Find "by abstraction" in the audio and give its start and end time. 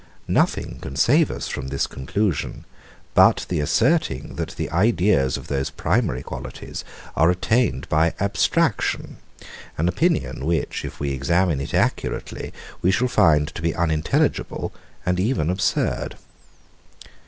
7.87-9.17